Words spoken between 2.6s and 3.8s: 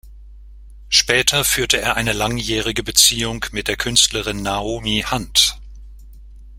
Beziehung mit der